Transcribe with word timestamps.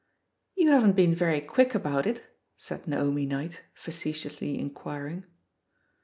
"You 0.55 0.71
haven't 0.71 0.95
been 0.95 1.13
very 1.13 1.41
quick 1.41 1.75
about 1.75 2.07
it?" 2.07 2.23
said 2.57 2.85
tN^aomi 2.87 3.27
Knight, 3.27 3.61
facetiously 3.75 4.57
inquiring. 4.57 5.25